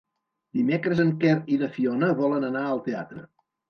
[0.59, 3.29] Dimecres en Quer i na Fiona volen anar al teatre.